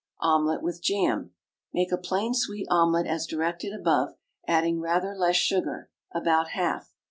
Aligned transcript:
OMELET 0.23 0.63
WITH 0.63 0.81
JAM. 0.81 1.29
Make 1.75 1.91
a 1.91 1.95
plain 1.99 2.33
sweet 2.33 2.65
omelet 2.71 3.05
as 3.05 3.27
directed 3.27 3.71
above, 3.71 4.15
adding 4.47 4.79
rather 4.81 5.13
less 5.13 5.35
sugar 5.35 5.91
about 6.11 6.47
half. 6.53 6.91